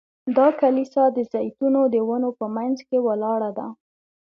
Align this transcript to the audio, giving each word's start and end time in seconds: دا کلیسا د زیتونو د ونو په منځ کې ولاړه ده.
دا 0.37 0.47
کلیسا 0.61 1.03
د 1.11 1.17
زیتونو 1.31 1.81
د 1.93 1.95
ونو 2.07 2.29
په 2.39 2.45
منځ 2.55 2.77
کې 2.87 2.97
ولاړه 3.07 3.49
ده. 3.57 3.67